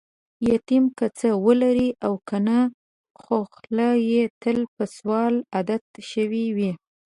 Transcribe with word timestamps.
یتیم 0.49 0.85
که 0.97 1.05
څه 1.17 1.29
ولري 1.45 1.89
او 2.05 2.13
کنه، 2.29 2.59
خوخوله 3.21 3.89
یې 4.11 4.23
تل 4.41 4.59
په 4.75 4.83
سوال 4.95 5.33
عادت 5.53 5.83
شوې 6.11 6.45
وي. 6.55 6.71